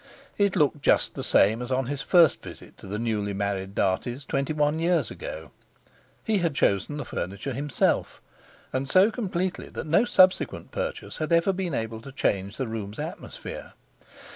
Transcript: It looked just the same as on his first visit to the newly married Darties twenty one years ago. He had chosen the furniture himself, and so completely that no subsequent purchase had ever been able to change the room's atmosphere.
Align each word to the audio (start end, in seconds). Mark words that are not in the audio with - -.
It 0.35 0.55
looked 0.55 0.81
just 0.81 1.13
the 1.13 1.23
same 1.23 1.61
as 1.61 1.71
on 1.71 1.85
his 1.85 2.01
first 2.01 2.41
visit 2.41 2.75
to 2.79 2.87
the 2.87 2.97
newly 2.97 3.33
married 3.35 3.75
Darties 3.75 4.25
twenty 4.25 4.51
one 4.51 4.79
years 4.79 5.11
ago. 5.11 5.51
He 6.23 6.39
had 6.39 6.55
chosen 6.55 6.97
the 6.97 7.05
furniture 7.05 7.53
himself, 7.53 8.19
and 8.73 8.89
so 8.89 9.11
completely 9.11 9.69
that 9.69 9.85
no 9.85 10.05
subsequent 10.05 10.71
purchase 10.71 11.17
had 11.17 11.31
ever 11.31 11.53
been 11.53 11.75
able 11.75 12.01
to 12.01 12.11
change 12.11 12.57
the 12.57 12.65
room's 12.67 12.97
atmosphere. 12.97 13.73